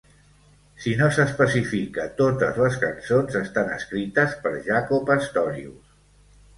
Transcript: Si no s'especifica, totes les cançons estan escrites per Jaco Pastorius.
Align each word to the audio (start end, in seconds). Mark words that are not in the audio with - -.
Si 0.85 0.93
no 1.01 1.09
s'especifica, 1.17 2.07
totes 2.23 2.59
les 2.63 2.81
cançons 2.87 3.39
estan 3.43 3.73
escrites 3.79 4.37
per 4.45 4.59
Jaco 4.71 5.05
Pastorius. 5.15 5.99